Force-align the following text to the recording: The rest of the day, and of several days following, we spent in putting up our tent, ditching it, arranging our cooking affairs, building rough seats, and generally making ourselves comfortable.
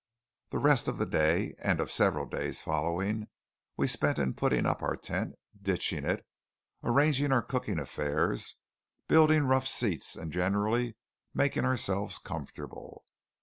The 0.49 0.57
rest 0.57 0.87
of 0.87 0.97
the 0.97 1.05
day, 1.05 1.53
and 1.59 1.79
of 1.79 1.91
several 1.91 2.25
days 2.25 2.63
following, 2.63 3.27
we 3.77 3.85
spent 3.85 4.17
in 4.17 4.33
putting 4.33 4.65
up 4.65 4.81
our 4.81 4.97
tent, 4.97 5.35
ditching 5.61 6.05
it, 6.05 6.25
arranging 6.83 7.31
our 7.31 7.43
cooking 7.43 7.77
affairs, 7.77 8.55
building 9.07 9.43
rough 9.43 9.67
seats, 9.67 10.15
and 10.15 10.33
generally 10.33 10.95
making 11.35 11.65
ourselves 11.65 12.17
comfortable. 12.17 13.03